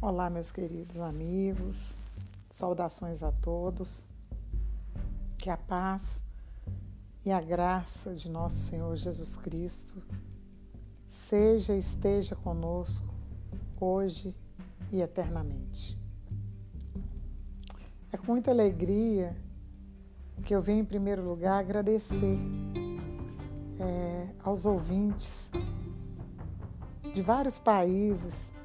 Olá, 0.00 0.30
meus 0.30 0.52
queridos 0.52 0.96
amigos, 1.00 1.96
saudações 2.48 3.20
a 3.20 3.32
todos. 3.32 4.04
Que 5.36 5.50
a 5.50 5.56
paz 5.56 6.22
e 7.26 7.32
a 7.32 7.40
graça 7.40 8.14
de 8.14 8.28
nosso 8.28 8.58
Senhor 8.58 8.94
Jesus 8.94 9.34
Cristo 9.34 10.00
seja 11.04 11.74
e 11.74 11.80
esteja 11.80 12.36
conosco 12.36 13.12
hoje 13.80 14.32
e 14.92 15.02
eternamente. 15.02 15.98
É 18.12 18.16
com 18.16 18.26
muita 18.26 18.52
alegria 18.52 19.36
que 20.44 20.54
eu 20.54 20.62
venho, 20.62 20.82
em 20.82 20.84
primeiro 20.84 21.24
lugar, 21.28 21.58
agradecer 21.58 22.38
é, 23.80 24.28
aos 24.44 24.64
ouvintes 24.64 25.50
de 27.12 27.20
vários 27.20 27.58
países 27.58 28.56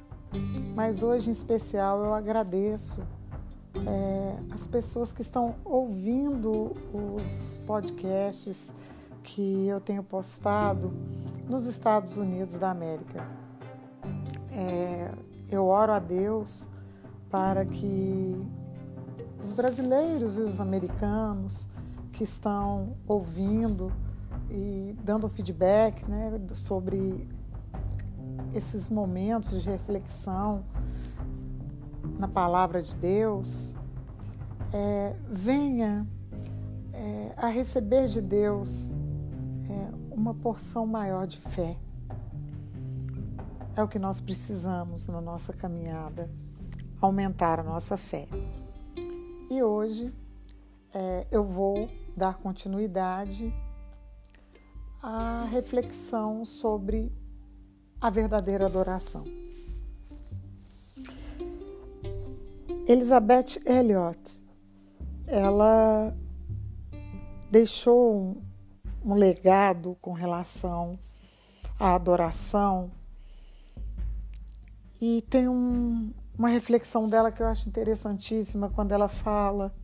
mas 0.74 1.02
hoje, 1.02 1.28
em 1.28 1.32
especial, 1.32 2.04
eu 2.04 2.14
agradeço 2.14 3.02
é, 3.86 4.36
as 4.54 4.66
pessoas 4.66 5.12
que 5.12 5.22
estão 5.22 5.54
ouvindo 5.64 6.76
os 6.92 7.58
podcasts 7.66 8.72
que 9.22 9.66
eu 9.66 9.80
tenho 9.80 10.02
postado 10.02 10.92
nos 11.48 11.66
Estados 11.66 12.16
Unidos 12.16 12.58
da 12.58 12.70
América. 12.70 13.24
É, 14.52 15.10
eu 15.50 15.66
oro 15.66 15.92
a 15.92 15.98
Deus 15.98 16.68
para 17.30 17.64
que 17.64 18.36
os 19.38 19.52
brasileiros 19.52 20.38
e 20.38 20.42
os 20.42 20.60
americanos 20.60 21.66
que 22.12 22.24
estão 22.24 22.96
ouvindo 23.06 23.92
e 24.50 24.96
dando 25.02 25.28
feedback 25.28 26.08
né, 26.08 26.40
sobre 26.54 27.28
esses 28.54 28.88
momentos 28.88 29.62
de 29.62 29.68
reflexão 29.68 30.62
na 32.18 32.28
palavra 32.28 32.80
de 32.80 32.94
Deus, 32.94 33.74
é, 34.72 35.16
venha 35.28 36.06
é, 36.92 37.32
a 37.36 37.48
receber 37.48 38.08
de 38.08 38.22
Deus 38.22 38.92
é, 39.68 40.14
uma 40.14 40.32
porção 40.32 40.86
maior 40.86 41.26
de 41.26 41.40
fé. 41.40 41.76
É 43.76 43.82
o 43.82 43.88
que 43.88 43.98
nós 43.98 44.20
precisamos 44.20 45.08
na 45.08 45.20
nossa 45.20 45.52
caminhada, 45.52 46.30
aumentar 47.00 47.58
a 47.58 47.62
nossa 47.64 47.96
fé. 47.96 48.28
E 49.50 49.60
hoje 49.62 50.14
é, 50.94 51.26
eu 51.32 51.44
vou 51.44 51.88
dar 52.16 52.38
continuidade 52.38 53.52
à 55.02 55.44
reflexão 55.44 56.44
sobre 56.44 57.12
a 58.04 58.10
verdadeira 58.10 58.66
adoração. 58.66 59.24
Elizabeth 62.86 63.58
Elliot, 63.64 64.44
ela 65.26 66.14
deixou 67.50 68.14
um, 68.14 68.42
um 69.02 69.14
legado 69.14 69.96
com 70.02 70.12
relação 70.12 70.98
à 71.80 71.94
adoração 71.94 72.90
e 75.00 75.22
tem 75.22 75.48
um, 75.48 76.12
uma 76.36 76.50
reflexão 76.50 77.08
dela 77.08 77.32
que 77.32 77.42
eu 77.42 77.46
acho 77.46 77.70
interessantíssima 77.70 78.68
quando 78.68 78.92
ela 78.92 79.08
fala 79.08 79.74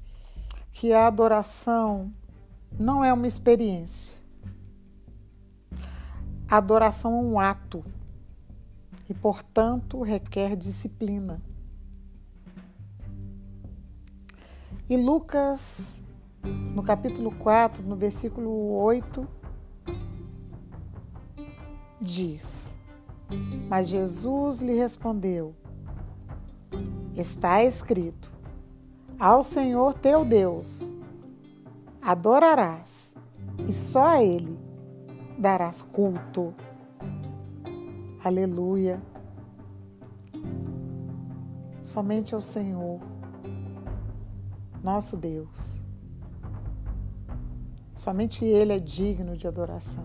que 0.74 0.92
a 0.92 1.06
adoração 1.06 2.12
não 2.78 3.02
é 3.02 3.10
uma 3.14 3.26
experiência. 3.26 4.14
A 6.46 6.58
adoração 6.58 7.14
é 7.14 7.22
um 7.22 7.40
ato 7.40 7.82
e, 9.10 9.14
portanto, 9.14 10.00
requer 10.02 10.54
disciplina. 10.54 11.42
E 14.88 14.96
Lucas, 14.96 16.00
no 16.72 16.80
capítulo 16.80 17.32
4, 17.32 17.82
no 17.82 17.96
versículo 17.96 18.72
8, 18.72 19.26
diz: 22.00 22.72
Mas 23.68 23.88
Jesus 23.88 24.60
lhe 24.60 24.74
respondeu: 24.74 25.56
Está 27.16 27.64
escrito: 27.64 28.30
Ao 29.18 29.42
Senhor 29.42 29.94
teu 29.94 30.24
Deus 30.24 30.94
adorarás, 32.00 33.16
e 33.68 33.72
só 33.72 34.06
a 34.06 34.22
Ele 34.22 34.56
darás 35.36 35.82
culto. 35.82 36.54
Aleluia. 38.22 39.00
Somente 41.80 42.34
ao 42.34 42.42
Senhor, 42.42 43.00
nosso 44.84 45.16
Deus. 45.16 45.82
Somente 47.94 48.44
Ele 48.44 48.74
é 48.74 48.78
digno 48.78 49.38
de 49.38 49.48
adoração. 49.48 50.04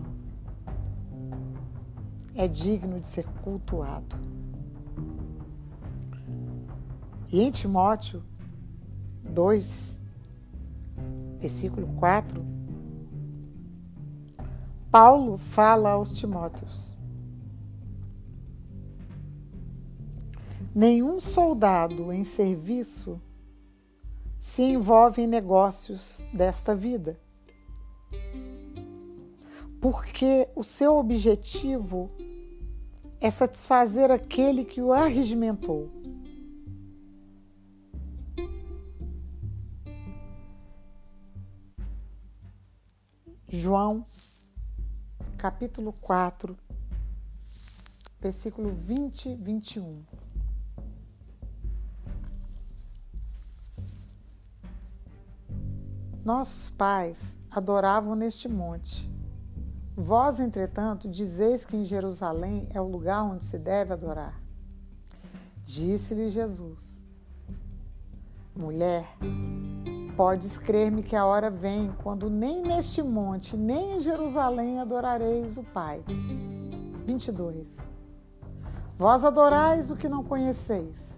É 2.34 2.48
digno 2.48 2.98
de 2.98 3.06
ser 3.06 3.26
cultuado. 3.42 4.16
E 7.30 7.42
em 7.42 7.50
Timóteo 7.50 8.22
2, 9.28 10.00
versículo 11.38 11.86
4, 11.98 12.42
Paulo 14.90 15.36
fala 15.36 15.90
aos 15.90 16.14
Timóteos: 16.14 16.95
Nenhum 20.76 21.18
soldado 21.18 22.12
em 22.12 22.22
serviço 22.22 23.18
se 24.38 24.60
envolve 24.60 25.22
em 25.22 25.26
negócios 25.26 26.22
desta 26.34 26.76
vida, 26.76 27.18
porque 29.80 30.46
o 30.54 30.62
seu 30.62 30.96
objetivo 30.96 32.10
é 33.18 33.30
satisfazer 33.30 34.10
aquele 34.10 34.66
que 34.66 34.82
o 34.82 34.92
arregimentou. 34.92 35.88
João, 43.48 44.04
capítulo 45.38 45.94
4, 46.02 46.54
versículo 48.20 48.74
20 48.74 49.30
e 49.30 49.34
21. 49.36 50.25
Nossos 56.26 56.68
pais 56.68 57.38
adoravam 57.48 58.16
neste 58.16 58.48
monte. 58.48 59.08
Vós, 59.94 60.40
entretanto, 60.40 61.08
dizeis 61.08 61.64
que 61.64 61.76
em 61.76 61.84
Jerusalém 61.84 62.68
é 62.74 62.80
o 62.80 62.88
lugar 62.88 63.22
onde 63.22 63.44
se 63.44 63.56
deve 63.56 63.92
adorar. 63.92 64.34
Disse-lhe 65.64 66.28
Jesus: 66.28 67.00
Mulher, 68.56 69.06
podes 70.16 70.58
crer-me 70.58 71.04
que 71.04 71.14
a 71.14 71.24
hora 71.24 71.48
vem 71.48 71.94
quando 72.02 72.28
nem 72.28 72.60
neste 72.60 73.04
monte, 73.04 73.56
nem 73.56 73.98
em 73.98 74.00
Jerusalém 74.00 74.80
adorareis 74.80 75.56
o 75.56 75.62
Pai. 75.62 76.02
22. 77.04 77.76
Vós 78.98 79.24
adorais 79.24 79.92
o 79.92 79.96
que 79.96 80.08
não 80.08 80.24
conheceis. 80.24 81.15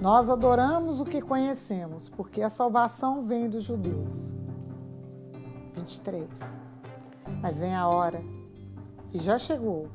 Nós 0.00 0.28
adoramos 0.28 1.00
o 1.00 1.04
que 1.04 1.22
conhecemos, 1.22 2.08
porque 2.08 2.42
a 2.42 2.48
salvação 2.48 3.22
vem 3.22 3.48
dos 3.48 3.64
judeus. 3.64 4.34
23. 5.74 6.28
Mas 7.40 7.58
vem 7.58 7.74
a 7.74 7.88
hora, 7.88 8.22
e 9.12 9.18
já 9.18 9.38
chegou, 9.38 9.88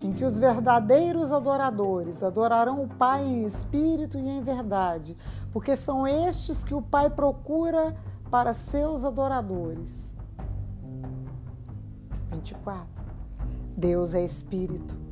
em 0.00 0.12
que 0.12 0.24
os 0.24 0.38
verdadeiros 0.38 1.32
adoradores 1.32 2.22
adorarão 2.22 2.82
o 2.82 2.88
Pai 2.88 3.24
em 3.24 3.44
espírito 3.44 4.18
e 4.18 4.28
em 4.28 4.40
verdade, 4.40 5.16
porque 5.52 5.76
são 5.76 6.06
estes 6.06 6.64
que 6.64 6.74
o 6.74 6.82
Pai 6.82 7.10
procura 7.10 7.94
para 8.30 8.52
seus 8.52 9.04
adoradores. 9.04 10.14
24. 12.30 12.86
Deus 13.76 14.14
é 14.14 14.24
espírito 14.24 15.05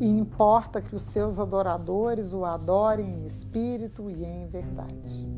e 0.00 0.06
importa 0.06 0.80
que 0.80 0.94
os 0.94 1.02
seus 1.02 1.38
adoradores 1.38 2.32
o 2.32 2.44
adorem 2.44 3.06
em 3.06 3.26
espírito 3.26 4.08
e 4.08 4.24
em 4.24 4.46
verdade. 4.46 5.28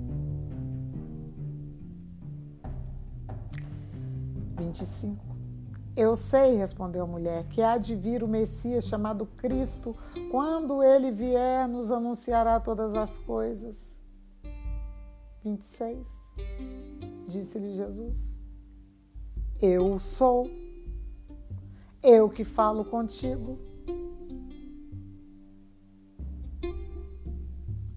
25. 4.57 5.31
Eu 5.97 6.15
sei, 6.15 6.57
respondeu 6.57 7.05
a 7.05 7.07
mulher, 7.07 7.45
que 7.49 7.63
há 7.63 7.77
de 7.77 7.95
vir 7.97 8.23
o 8.23 8.29
Messias 8.29 8.85
chamado 8.85 9.27
Cristo. 9.27 9.97
Quando 10.31 10.83
ele 10.83 11.11
vier, 11.11 11.67
nos 11.67 11.91
anunciará 11.91 12.61
todas 12.61 12.95
as 12.95 13.19
coisas. 13.19 13.99
26. 15.43 16.07
Disse-lhe 17.27 17.75
Jesus: 17.75 18.39
Eu 19.61 19.99
sou, 19.99 20.51
eu 22.03 22.29
que 22.29 22.45
falo 22.45 22.85
contigo. 22.85 23.70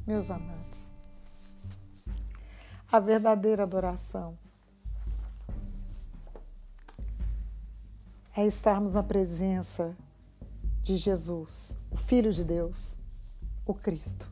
Meus 0.05 0.29
amados. 0.29 0.91
A 2.91 2.99
verdadeira 2.99 3.63
adoração 3.63 4.37
é 8.35 8.45
estarmos 8.45 8.93
na 8.93 9.03
presença 9.03 9.95
de 10.81 10.97
Jesus, 10.97 11.77
o 11.89 11.97
Filho 11.97 12.31
de 12.31 12.43
Deus, 12.43 12.95
o 13.65 13.73
Cristo. 13.73 14.27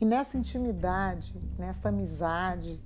E 0.00 0.04
nessa 0.04 0.38
intimidade, 0.38 1.38
nessa 1.58 1.90
amizade, 1.90 2.80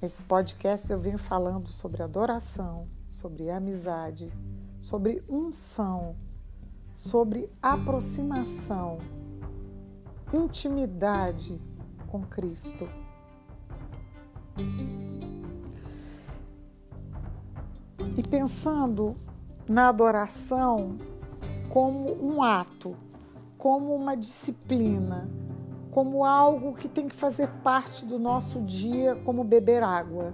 nesse 0.00 0.24
podcast 0.24 0.90
eu 0.90 0.98
venho 0.98 1.18
falando 1.18 1.66
sobre 1.66 2.02
adoração, 2.02 2.88
sobre 3.08 3.50
amizade, 3.50 4.28
sobre 4.80 5.22
unção, 5.28 6.16
sobre 6.94 7.48
aproximação, 7.60 8.98
intimidade 10.32 11.60
com 12.06 12.22
Cristo. 12.22 12.88
E 18.16 18.22
pensando 18.28 19.16
na 19.68 19.88
adoração 19.88 20.96
como 21.68 22.24
um 22.24 22.42
ato, 22.42 22.94
como 23.58 23.94
uma 23.94 24.16
disciplina, 24.16 25.28
como 25.90 26.24
algo 26.24 26.74
que 26.74 26.88
tem 26.88 27.08
que 27.08 27.16
fazer 27.16 27.48
parte 27.62 28.04
do 28.04 28.18
nosso 28.18 28.60
dia, 28.60 29.16
como 29.24 29.42
beber 29.42 29.82
água. 29.82 30.32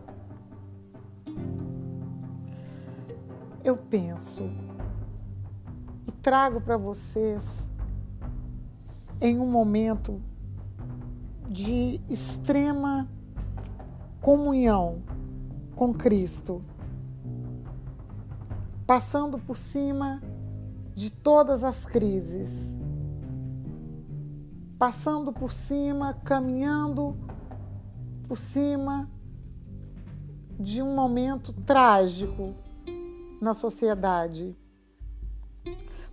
Eu 3.62 3.77
penso 3.77 4.51
trago 6.22 6.61
para 6.61 6.76
vocês 6.76 7.70
em 9.20 9.38
um 9.38 9.46
momento 9.46 10.20
de 11.49 12.00
extrema 12.08 13.08
comunhão 14.20 14.93
com 15.75 15.93
Cristo, 15.93 16.62
passando 18.87 19.38
por 19.38 19.56
cima 19.56 20.22
de 20.94 21.11
todas 21.11 21.64
as 21.64 21.84
crises 21.84 22.75
passando 24.81 25.31
por 25.31 25.52
cima, 25.52 26.14
caminhando 26.25 27.14
por 28.26 28.38
cima 28.38 29.11
de 30.58 30.81
um 30.81 30.94
momento 30.94 31.52
trágico 31.52 32.55
na 33.43 33.52
sociedade, 33.52 34.56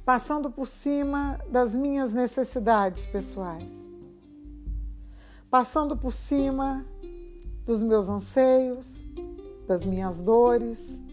passando 0.07 0.49
por 0.49 0.69
cima 0.69 1.37
das 1.49 1.75
minhas 1.75 2.13
necessidades 2.13 3.05
pessoais, 3.05 3.85
passando 5.49 5.97
por 5.97 6.13
cima 6.13 6.85
dos 7.65 7.83
meus 7.83 8.07
anseios, 8.07 9.03
das 9.67 9.83
minhas 9.83 10.21
dores, 10.21 11.03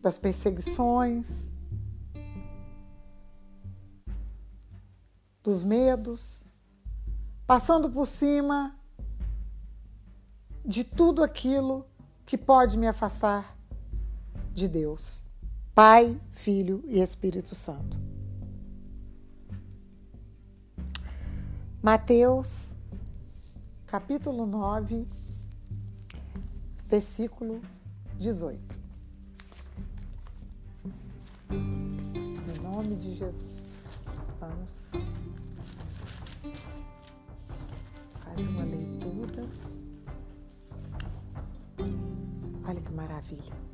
das 0.00 0.16
perseguições 0.16 1.52
dos 5.42 5.62
medos, 5.62 6.42
passando 7.46 7.90
por 7.90 8.06
cima 8.06 8.74
de 10.64 10.84
tudo 10.84 11.22
aquilo 11.22 11.84
que 12.24 12.38
pode 12.38 12.78
me 12.78 12.88
afastar 12.88 13.54
de 14.54 14.66
Deus, 14.66 15.30
Pai, 15.74 16.14
Filho 16.34 16.84
e 16.86 17.00
Espírito 17.00 17.54
Santo. 17.54 17.98
Mateus, 21.82 22.74
capítulo 23.86 24.44
9, 24.44 25.06
versículo 26.84 27.62
18. 28.18 28.78
Em 31.50 32.62
nome 32.62 32.94
de 32.96 33.14
Jesus, 33.14 33.82
vamos 34.38 34.90
faz 38.34 38.46
uma 38.46 38.64
leitura. 38.64 39.48
Olha 42.66 42.80
que 42.80 42.92
maravilha. 42.92 43.71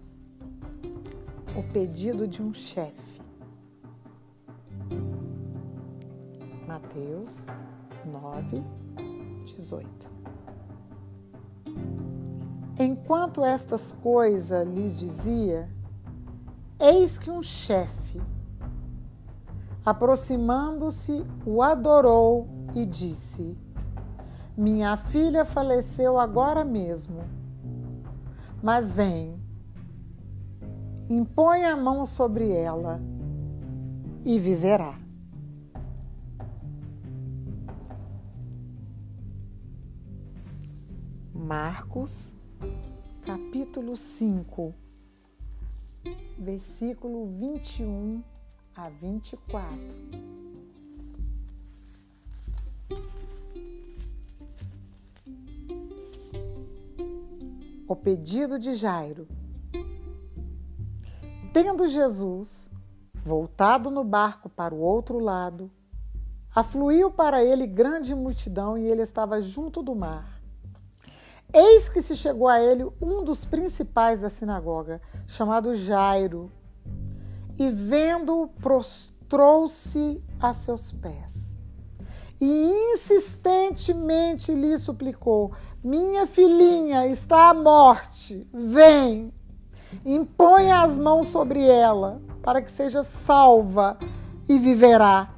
O 1.57 1.63
pedido 1.73 2.27
de 2.27 2.43
um 2.43 2.55
chefe. 2.55 3.21
Mateus 6.67 7.47
9, 8.05 8.63
18. 9.45 10.11
Enquanto 12.79 13.45
estas 13.45 13.91
coisas 13.91 14.67
lhes 14.69 14.99
dizia, 14.99 15.69
eis 16.79 17.19
que 17.19 17.31
um 17.31 17.43
chefe, 17.43 18.21
aproximando-se, 19.85 21.25
o 21.45 21.63
adorou 21.63 22.47
e 22.75 22.87
disse: 22.87 23.57
minha 24.59 24.97
filha 24.97 25.45
faleceu 25.45 26.19
agora 26.19 26.65
mesmo. 26.65 27.21
Mas 28.61 28.93
vem, 28.93 29.38
impõe 31.09 31.65
a 31.65 31.77
mão 31.77 32.05
sobre 32.05 32.51
ela 32.51 33.01
e 34.25 34.39
viverá. 34.39 34.99
Marcos, 41.35 42.31
capítulo 43.25 43.97
5, 43.97 44.75
versículo 46.39 47.27
21 47.27 48.23
a 48.77 48.91
24. 48.91 50.29
o 57.89 57.97
pedido 57.97 58.59
de 58.59 58.75
Jairo. 58.75 59.27
Tendo 61.61 61.89
Jesus 61.89 62.71
voltado 63.13 63.91
no 63.91 64.05
barco 64.05 64.49
para 64.49 64.73
o 64.73 64.79
outro 64.79 65.19
lado, 65.19 65.69
afluiu 66.55 67.11
para 67.11 67.43
ele 67.43 67.67
grande 67.67 68.15
multidão 68.15 68.79
e 68.79 68.87
ele 68.87 69.03
estava 69.03 69.41
junto 69.41 69.83
do 69.83 69.93
mar. 69.93 70.41
Eis 71.53 71.89
que 71.89 72.01
se 72.01 72.15
chegou 72.15 72.47
a 72.47 72.61
ele 72.61 72.89
um 73.03 73.25
dos 73.25 73.45
principais 73.45 74.21
da 74.21 74.31
sinagoga, 74.31 75.03
chamado 75.27 75.75
Jairo, 75.75 76.49
e 77.59 77.69
vendo-o, 77.69 78.47
prostrou-se 78.47 80.23
a 80.39 80.55
seus 80.55 80.93
pés 80.93 81.59
e 82.41 82.93
insistentemente 82.93 84.55
lhe 84.55 84.79
suplicou: 84.79 85.53
minha 85.83 86.25
filhinha 86.25 87.09
está 87.09 87.51
à 87.51 87.55
morte, 87.55 88.47
vem, 88.53 89.35
impõe 90.05 90.71
as 90.71 90.97
mãos 90.97 91.27
sobre 91.27 91.65
ela, 91.67 92.21
para 92.43 92.63
que 92.63 92.71
seja 92.71 93.03
salva 93.03 93.99
e 94.49 94.59
viverá. 94.59 95.31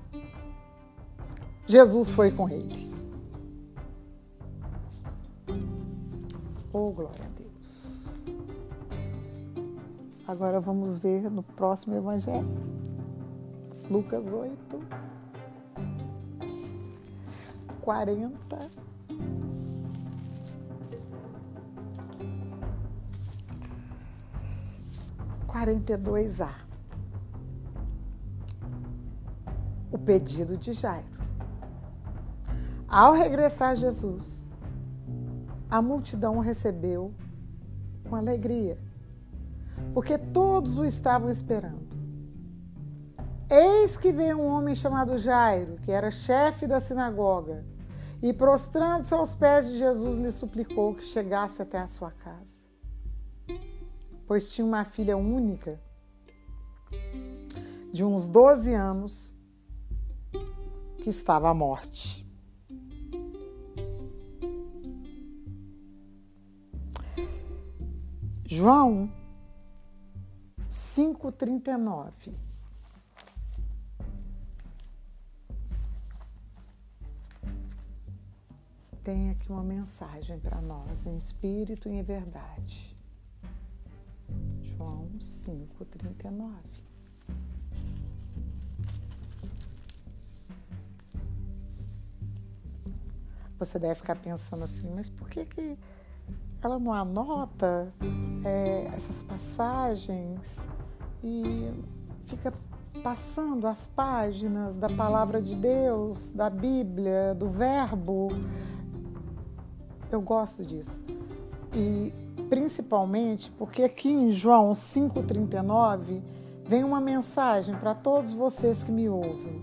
Jesus 1.67 2.13
foi 2.13 2.31
com 2.31 2.49
ele. 2.49 2.91
Oh, 6.73 6.91
glória 6.93 7.25
a 7.25 7.29
Deus. 7.37 8.01
Agora 10.27 10.61
vamos 10.61 10.99
ver 10.99 11.31
no 11.31 11.43
próximo 11.43 11.97
evangelho. 11.97 12.47
Lucas 13.91 14.33
8, 14.33 14.81
40 17.81 18.80
42A. 25.61 26.49
O 29.93 29.99
pedido 29.99 30.57
de 30.57 30.73
Jairo. 30.73 31.05
Ao 32.89 33.13
regressar 33.13 33.77
Jesus, 33.77 34.47
a 35.69 35.83
multidão 35.83 36.39
o 36.39 36.41
recebeu 36.41 37.13
com 38.09 38.17
alegria, 38.17 38.77
porque 39.93 40.17
todos 40.17 40.79
o 40.79 40.85
estavam 40.87 41.31
esperando. 41.31 41.91
Eis 43.51 43.99
que 43.99 44.11
veio 44.11 44.39
um 44.39 44.47
homem 44.47 44.75
chamado 44.75 45.19
Jairo, 45.19 45.77
que 45.83 45.93
era 45.93 46.11
chefe 46.11 46.67
da 46.67 46.81
sinagoga, 46.81 47.65
e 48.23 48.33
prostrando-se 48.33 49.13
aos 49.13 49.35
pés 49.35 49.67
de 49.67 49.79
Jesus, 49.79 50.17
lhe 50.17 50.33
suplicou 50.33 50.95
que 50.95 51.05
chegasse 51.05 51.61
até 51.61 51.79
a 51.79 51.87
sua 51.87 52.11
casa 52.11 52.60
pois 54.31 54.53
tinha 54.53 54.65
uma 54.65 54.85
filha 54.85 55.17
única 55.17 55.83
de 57.93 58.05
uns 58.05 58.29
12 58.29 58.73
anos 58.73 59.37
que 61.03 61.11
estava 61.11 61.51
a 61.51 61.53
morte. 61.53 62.25
João 68.47 69.13
5,39. 70.69 72.33
Tem 79.03 79.31
aqui 79.31 79.51
uma 79.51 79.65
mensagem 79.65 80.39
para 80.39 80.61
nós, 80.61 81.05
em 81.05 81.17
espírito 81.17 81.89
e 81.89 81.95
em 81.95 82.03
verdade. 82.05 83.00
João 84.81 85.11
5,39. 85.21 86.55
Você 93.59 93.79
deve 93.79 93.97
ficar 93.97 94.17
pensando 94.17 94.65
assim, 94.65 94.91
mas 94.95 95.11
por 95.11 95.29
que, 95.29 95.45
que 95.45 95.79
ela 96.63 96.79
não 96.79 96.95
anota 96.95 97.93
é, 98.43 98.91
essas 98.95 99.23
passagens 99.23 100.67
e 101.23 101.71
fica 102.25 102.51
passando 103.03 103.67
as 103.67 103.87
páginas 103.87 104.77
da 104.77 104.89
palavra 104.89 105.43
de 105.43 105.55
Deus, 105.57 106.31
da 106.31 106.49
Bíblia, 106.49 107.35
do 107.35 107.51
Verbo? 107.51 108.29
Eu 110.11 110.23
gosto 110.23 110.65
disso. 110.65 111.05
E 111.75 112.15
principalmente 112.51 113.49
porque 113.53 113.85
aqui 113.85 114.11
em 114.11 114.33
João 114.33 114.73
5,39 114.73 116.21
vem 116.67 116.83
uma 116.83 117.01
mensagem 117.01 117.77
para 117.77 117.95
todos 117.95 118.35
vocês 118.35 118.83
que 118.83 118.91
me 118.91 119.09
ouvem. 119.09 119.63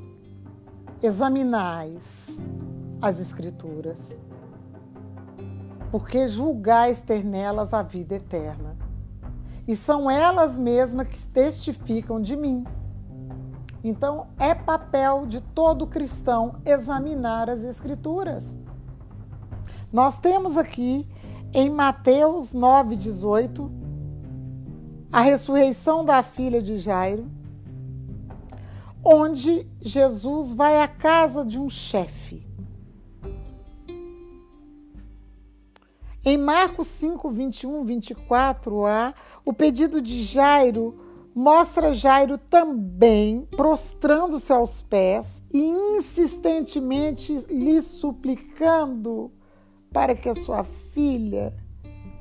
Examinais 1.03 2.39
as 3.01 3.19
Escrituras, 3.19 4.17
porque 5.91 6.27
julgais 6.27 7.01
ter 7.01 7.23
nelas 7.23 7.73
a 7.73 7.81
vida 7.83 8.15
eterna. 8.15 8.75
E 9.67 9.75
são 9.75 10.09
elas 10.09 10.57
mesmas 10.57 11.07
que 11.09 11.21
testificam 11.27 12.21
de 12.21 12.37
mim. 12.37 12.65
Então, 13.83 14.27
é 14.39 14.55
papel 14.55 15.25
de 15.25 15.41
todo 15.41 15.85
cristão 15.85 16.55
examinar 16.65 17.49
as 17.49 17.63
Escrituras. 17.63 18.57
Nós 19.91 20.17
temos 20.17 20.57
aqui 20.57 21.07
em 21.57 21.71
Mateus 21.71 22.53
9,18 22.53 23.67
a 25.11 25.21
ressurreição 25.21 26.05
da 26.05 26.21
filha 26.21 26.61
de 26.61 26.77
Jairo, 26.77 27.31
onde 29.03 29.67
Jesus 29.81 30.53
vai 30.53 30.79
à 30.79 30.87
casa 30.87 31.43
de 31.43 31.59
um 31.59 31.67
chefe. 31.67 32.45
Em 36.23 36.37
Marcos 36.37 36.85
5, 36.85 37.27
21, 37.27 37.83
24a, 37.85 39.15
o 39.43 39.51
pedido 39.51 39.99
de 39.99 40.21
Jairo 40.21 40.99
mostra 41.33 41.91
Jairo 41.91 42.37
também 42.37 43.47
prostrando-se 43.57 44.53
aos 44.53 44.83
pés 44.83 45.43
e 45.51 45.57
insistentemente 45.57 47.35
lhe 47.49 47.81
suplicando 47.81 49.31
para 49.91 50.15
que 50.15 50.33
sua 50.33 50.63
filha 50.63 51.53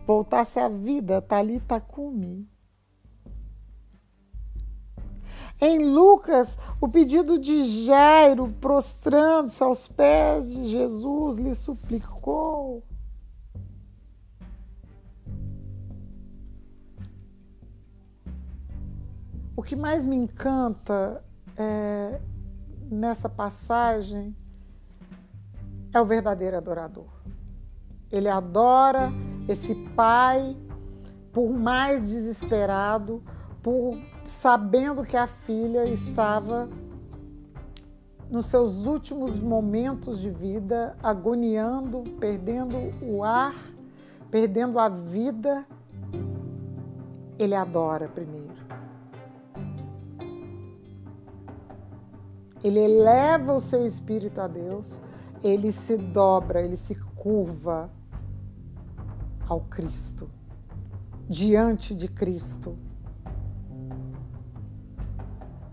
voltasse 0.06 0.58
à 0.58 0.68
vida, 0.68 1.20
Talita 1.20 1.80
Kumi. 1.80 2.48
Em 5.60 5.90
Lucas, 5.90 6.58
o 6.80 6.86
pedido 6.86 7.38
de 7.40 7.64
Jairo, 7.86 8.46
prostrando-se 8.60 9.62
aos 9.62 9.88
pés 9.88 10.46
de 10.46 10.68
Jesus, 10.68 11.38
lhe 11.38 11.54
suplicou. 11.54 12.82
O 19.56 19.62
que 19.62 19.74
mais 19.74 20.04
me 20.04 20.14
encanta 20.14 21.24
é, 21.56 22.20
nessa 22.90 23.28
passagem 23.28 24.36
é 25.92 26.00
o 26.00 26.04
verdadeiro 26.04 26.58
adorador. 26.58 27.08
Ele 28.10 28.28
adora 28.28 29.12
esse 29.48 29.74
pai 29.94 30.56
por 31.32 31.50
mais 31.50 32.08
desesperado, 32.08 33.22
por 33.62 33.98
sabendo 34.26 35.04
que 35.04 35.16
a 35.16 35.26
filha 35.26 35.84
estava 35.84 36.68
nos 38.30 38.46
seus 38.46 38.86
últimos 38.86 39.38
momentos 39.38 40.18
de 40.18 40.30
vida, 40.30 40.96
agoniando, 41.02 42.02
perdendo 42.18 42.76
o 43.02 43.22
ar, 43.22 43.54
perdendo 44.30 44.78
a 44.78 44.88
vida. 44.88 45.64
Ele 47.38 47.54
adora 47.54 48.08
primeiro. 48.08 48.56
Ele 52.64 52.80
eleva 52.80 53.52
o 53.52 53.60
seu 53.60 53.86
espírito 53.86 54.40
a 54.40 54.48
Deus, 54.48 55.00
ele 55.42 55.72
se 55.72 55.96
dobra, 55.96 56.62
ele 56.62 56.76
se 56.76 56.94
curva 56.94 57.90
ao 59.48 59.60
Cristo, 59.60 60.28
diante 61.28 61.94
de 61.94 62.08
Cristo. 62.08 62.76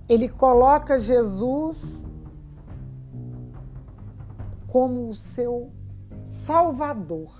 Ele 0.07 0.27
coloca 0.27 0.99
Jesus 0.99 2.05
como 4.67 5.09
o 5.09 5.15
seu 5.15 5.71
Salvador, 6.23 7.31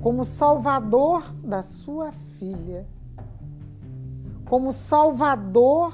como 0.00 0.24
Salvador 0.24 1.32
da 1.44 1.62
sua 1.62 2.12
filha, 2.12 2.86
como 4.44 4.72
Salvador 4.72 5.92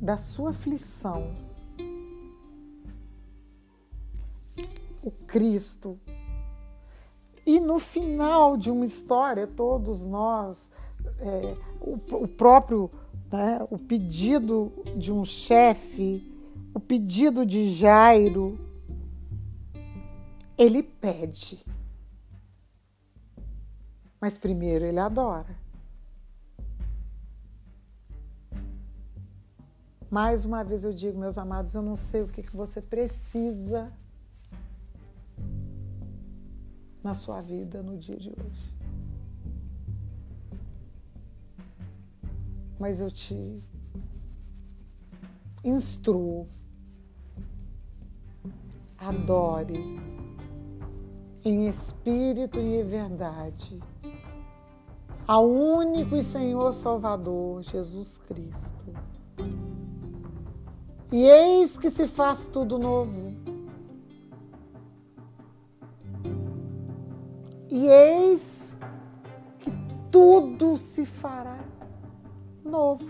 da 0.00 0.18
sua 0.18 0.50
aflição. 0.50 1.45
O 5.06 5.10
Cristo 5.10 5.98
e 7.46 7.60
no 7.60 7.78
final 7.78 8.56
de 8.56 8.72
uma 8.72 8.84
história, 8.84 9.46
todos 9.46 10.04
nós, 10.04 10.68
é, 11.20 11.56
o, 11.80 12.24
o, 12.24 12.28
próprio 12.28 12.90
né, 13.30 13.64
o 13.70 13.78
pedido 13.78 14.72
de 14.96 15.12
um 15.12 15.24
chefe, 15.24 16.28
o 16.74 16.80
pedido 16.80 17.46
de 17.46 17.70
Jairo, 17.70 18.58
ele 20.58 20.82
pede. 20.82 21.64
Mas 24.20 24.36
primeiro 24.36 24.84
ele 24.84 24.98
adora. 24.98 25.56
Mais 30.10 30.44
uma 30.44 30.64
vez 30.64 30.82
eu 30.82 30.92
digo, 30.92 31.16
meus 31.16 31.38
amados, 31.38 31.74
eu 31.74 31.82
não 31.82 31.94
sei 31.94 32.22
o 32.22 32.28
que, 32.28 32.42
que 32.42 32.56
você 32.56 32.82
precisa 32.82 33.92
na 37.06 37.14
sua 37.14 37.40
vida 37.40 37.84
no 37.84 37.96
dia 37.96 38.16
de 38.16 38.30
hoje. 38.30 38.74
Mas 42.80 42.98
eu 42.98 43.12
te 43.12 43.62
instruo, 45.64 46.48
adore 48.98 49.78
em 51.44 51.68
espírito 51.68 52.58
e 52.58 52.80
em 52.80 52.84
verdade 52.84 53.80
ao 55.28 55.48
único 55.48 56.16
e 56.16 56.24
Senhor 56.24 56.72
Salvador, 56.72 57.62
Jesus 57.62 58.18
Cristo. 58.18 58.92
E 61.12 61.22
eis 61.24 61.78
que 61.78 61.88
se 61.88 62.08
faz 62.08 62.48
tudo 62.48 62.78
novo. 62.78 63.45
E 67.76 67.88
eis 67.88 68.74
que 69.58 69.70
tudo 70.10 70.78
se 70.78 71.04
fará 71.04 71.58
novo. 72.64 73.04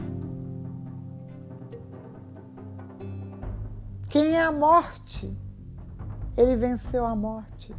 Quem 4.08 4.32
é 4.32 4.42
a 4.42 4.50
morte? 4.50 5.32
Ele 6.36 6.56
venceu 6.56 7.06
a 7.06 7.14
morte. 7.14 7.72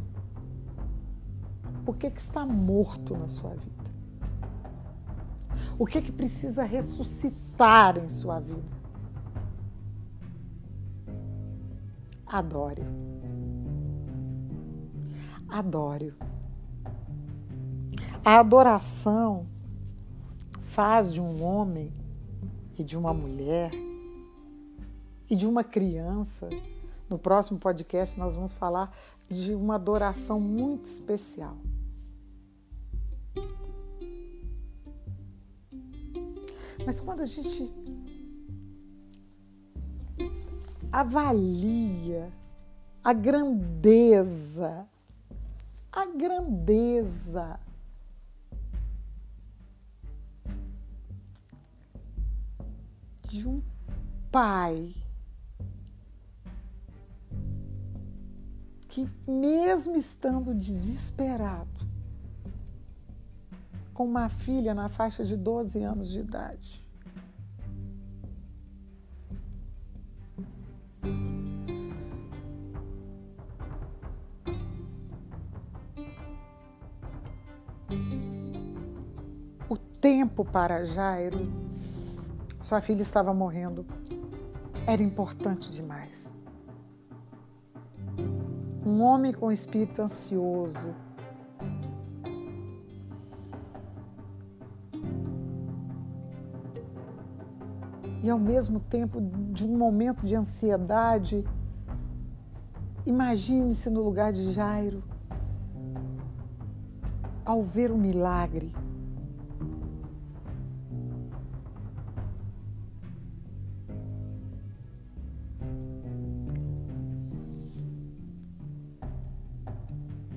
O 1.86 1.92
que, 1.92 2.10
que 2.10 2.20
está 2.22 2.46
morto 2.46 3.18
na 3.18 3.28
sua 3.28 3.50
vida? 3.50 3.90
O 5.78 5.84
que, 5.84 6.00
que 6.00 6.10
precisa 6.10 6.64
ressuscitar 6.64 7.98
em 7.98 8.08
sua 8.08 8.40
vida? 8.40 8.78
Adore. 12.26 12.86
Adore. 15.50 16.27
A 18.24 18.40
adoração 18.40 19.46
faz 20.60 21.12
de 21.12 21.20
um 21.20 21.42
homem 21.44 21.92
e 22.78 22.84
de 22.84 22.96
uma 22.96 23.12
mulher 23.12 23.72
e 25.28 25.36
de 25.36 25.46
uma 25.46 25.64
criança. 25.64 26.48
No 27.08 27.18
próximo 27.18 27.58
podcast, 27.58 28.18
nós 28.18 28.34
vamos 28.34 28.52
falar 28.52 28.94
de 29.30 29.54
uma 29.54 29.76
adoração 29.76 30.40
muito 30.40 30.84
especial. 30.84 31.56
Mas 36.84 37.00
quando 37.00 37.20
a 37.20 37.26
gente 37.26 37.70
avalia 40.90 42.32
a 43.02 43.12
grandeza, 43.12 44.86
a 45.92 46.06
grandeza 46.06 47.58
de 53.28 53.46
um 53.46 53.62
pai 54.32 54.94
que, 58.88 59.08
mesmo 59.26 59.96
estando 59.96 60.54
desesperado, 60.54 61.86
com 63.92 64.04
uma 64.06 64.28
filha 64.28 64.74
na 64.74 64.88
faixa 64.88 65.24
de 65.24 65.36
12 65.36 65.82
anos 65.82 66.08
de 66.08 66.20
idade, 66.20 66.88
o 79.68 79.76
tempo 79.76 80.44
para 80.44 80.84
Jairo, 80.84 81.67
sua 82.68 82.82
filha 82.82 83.00
estava 83.00 83.32
morrendo, 83.32 83.86
era 84.86 85.02
importante 85.02 85.72
demais. 85.72 86.30
Um 88.84 89.00
homem 89.00 89.32
com 89.32 89.50
espírito 89.50 90.02
ansioso, 90.02 90.94
e 98.22 98.28
ao 98.28 98.38
mesmo 98.38 98.80
tempo 98.80 99.18
de 99.50 99.66
um 99.66 99.74
momento 99.74 100.26
de 100.26 100.34
ansiedade, 100.34 101.46
imagine-se 103.06 103.88
no 103.88 104.02
lugar 104.02 104.30
de 104.30 104.52
Jairo, 104.52 105.02
ao 107.46 107.62
ver 107.62 107.90
o 107.90 107.96
milagre. 107.96 108.74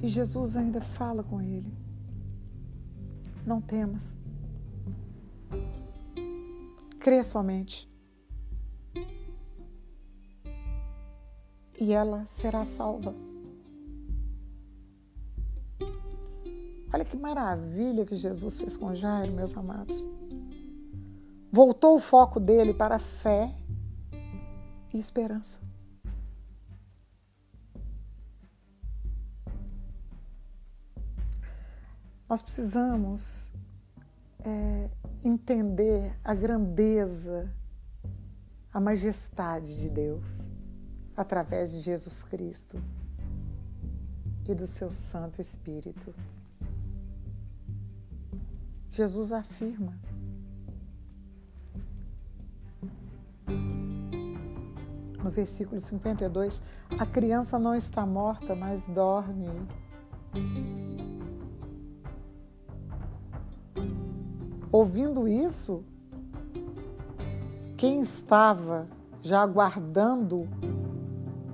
E 0.01 0.09
Jesus 0.09 0.57
ainda 0.57 0.81
fala 0.81 1.23
com 1.23 1.41
ele: 1.41 1.71
Não 3.45 3.61
temas. 3.61 4.17
Crê 6.99 7.23
somente. 7.23 7.89
E 11.79 11.93
ela 11.93 12.25
será 12.25 12.65
salva. 12.65 13.15
Olha 16.93 17.05
que 17.05 17.15
maravilha 17.15 18.05
que 18.05 18.15
Jesus 18.15 18.59
fez 18.59 18.75
com 18.75 18.93
Jairo, 18.93 19.31
meus 19.31 19.55
amados. 19.55 19.95
Voltou 21.51 21.95
o 21.95 21.99
foco 21.99 22.39
dele 22.39 22.73
para 22.73 22.99
fé 22.99 23.55
e 24.93 24.97
esperança. 24.97 25.59
Nós 32.31 32.41
precisamos 32.41 33.51
é, 34.39 34.89
entender 35.21 36.17
a 36.23 36.33
grandeza, 36.33 37.53
a 38.71 38.79
majestade 38.79 39.75
de 39.75 39.89
Deus 39.89 40.49
através 41.13 41.71
de 41.71 41.81
Jesus 41.81 42.23
Cristo 42.23 42.81
e 44.47 44.55
do 44.55 44.65
seu 44.65 44.93
Santo 44.93 45.41
Espírito. 45.41 46.15
Jesus 48.93 49.33
afirma 49.33 49.99
no 55.21 55.29
versículo 55.29 55.81
52: 55.81 56.63
a 56.97 57.05
criança 57.05 57.59
não 57.59 57.75
está 57.75 58.05
morta, 58.05 58.55
mas 58.55 58.87
dorme. 58.87 59.49
Ouvindo 64.71 65.27
isso, 65.27 65.83
quem 67.75 67.99
estava 67.99 68.87
já 69.21 69.41
aguardando 69.41 70.47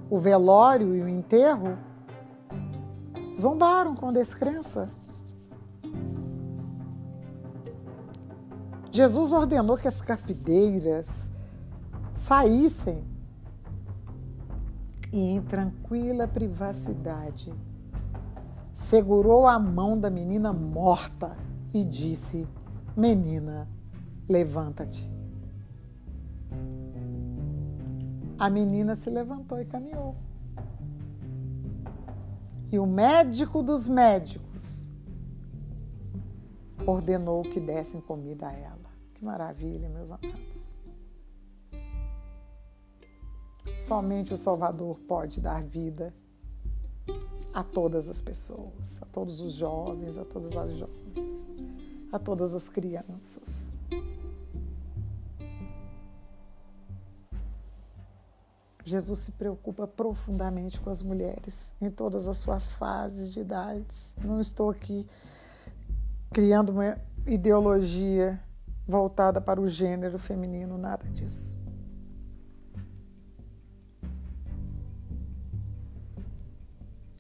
o 0.10 0.20
velório 0.20 0.96
e 0.96 1.02
o 1.02 1.08
enterro 1.08 1.78
zombaram 3.36 3.96
com 3.96 4.12
descrença. 4.12 4.90
Jesus 8.92 9.34
ordenou 9.34 9.78
que 9.78 9.88
as 9.88 10.02
capideiras 10.02 11.30
saíssem 12.14 13.04
e, 15.12 15.20
em 15.20 15.42
tranquila 15.42 16.28
privacidade, 16.28 17.54
segurou 18.74 19.48
a 19.48 19.58
mão 19.58 20.00
da 20.00 20.10
menina 20.10 20.54
morta 20.54 21.36
e 21.74 21.84
disse: 21.84 22.48
Menina, 22.98 23.70
levanta-te. 24.28 25.08
A 28.40 28.50
menina 28.50 28.96
se 28.96 29.08
levantou 29.12 29.62
e 29.62 29.66
caminhou. 29.66 30.16
E 32.72 32.80
o 32.80 32.88
médico 32.88 33.62
dos 33.62 33.88
médicos 33.88 34.90
ordenou 36.88 37.44
que 37.44 37.60
dessem 37.60 38.02
comida 38.02 38.48
a 38.48 38.54
ela. 38.54 38.90
Que 39.14 39.24
maravilha, 39.24 39.90
meus 39.90 40.10
amados. 40.10 40.74
Somente 43.78 44.34
o 44.34 44.38
Salvador 44.40 44.98
pode 45.08 45.40
dar 45.40 45.62
vida 45.62 46.12
a 47.54 47.64
todas 47.64 48.10
as 48.10 48.24
pessoas, 48.24 49.00
a 49.04 49.06
todos 49.06 49.40
os 49.40 49.54
jovens, 49.54 50.18
a 50.18 50.26
todas 50.26 50.58
as 50.58 50.76
jovens 50.78 51.48
a 52.12 52.20
todas 52.20 52.54
as 52.54 52.70
crianças. 52.70 53.68
Jesus 58.88 59.20
se 59.20 59.34
preocupa 59.34 59.86
profundamente 59.86 60.80
com 60.80 60.90
as 60.90 61.02
mulheres 61.02 61.76
em 61.82 61.90
todas 61.90 62.26
as 62.26 62.38
suas 62.38 62.72
fases 62.72 63.34
de 63.34 63.42
idades. 63.42 64.16
Não 64.24 64.40
estou 64.40 64.70
aqui 64.70 65.06
criando 66.32 66.70
uma 66.70 66.98
ideologia 67.26 68.42
voltada 68.88 69.42
para 69.42 69.60
o 69.60 69.68
gênero 69.68 70.18
feminino, 70.18 70.78
nada 70.78 71.06
disso. 71.10 71.54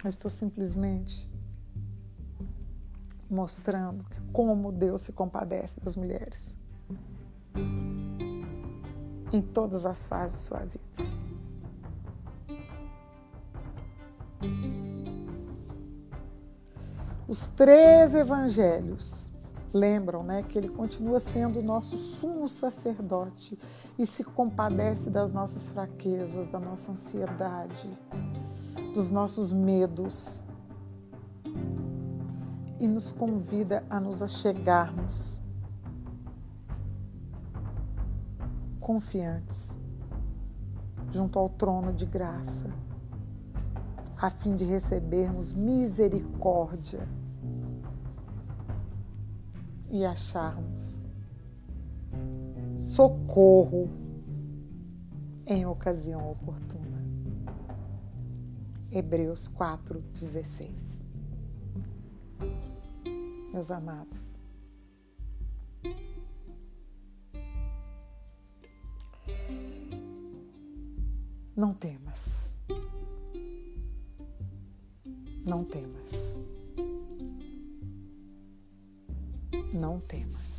Eu 0.02 0.10
estou 0.10 0.32
simplesmente 0.32 1.30
mostrando 3.30 4.06
como 4.32 4.72
Deus 4.72 5.02
se 5.02 5.12
compadece 5.12 5.80
das 5.80 5.96
mulheres 5.96 6.58
em 9.32 9.42
todas 9.42 9.86
as 9.86 10.06
fases 10.06 10.40
de 10.40 10.46
sua 10.46 10.60
vida. 10.60 10.88
Os 17.28 17.48
três 17.50 18.16
evangelhos 18.16 19.28
lembram 19.74 20.24
né, 20.24 20.44
que 20.44 20.58
ele 20.58 20.70
continua 20.70 21.20
sendo 21.20 21.60
o 21.60 21.64
nosso 21.64 21.98
sumo 21.98 22.48
sacerdote 22.48 23.60
e 24.00 24.06
se 24.06 24.24
compadece 24.24 25.10
das 25.10 25.32
nossas 25.32 25.70
fraquezas, 25.70 26.48
da 26.48 26.60
nossa 26.60 26.94
ansiedade, 26.94 27.90
dos 28.94 29.12
nossos 29.12 29.52
medos, 29.52 30.42
e 32.80 32.88
nos 32.88 33.12
convida 33.12 33.84
a 33.90 34.00
nos 34.00 34.22
achegarmos 34.22 35.42
confiantes 38.80 39.78
junto 41.12 41.40
ao 41.40 41.50
trono 41.50 41.94
de 41.94 42.06
graça, 42.06 42.70
a 44.18 44.30
fim 44.30 44.52
de 44.52 44.64
recebermos 44.64 45.54
misericórdia 45.54 47.08
e 49.90 50.06
acharmos 50.06 51.04
socorro 52.78 53.90
em 55.46 55.66
ocasião 55.66 56.32
oportuna. 56.32 56.98
Hebreus 58.92 59.48
4,16. 59.48 60.97
Meus 63.52 63.72
amados, 63.72 64.34
não 71.56 71.74
temas. 71.74 72.48
Não 75.48 75.64
temas. 75.64 76.12
Não 79.74 79.98
temas. 80.02 80.57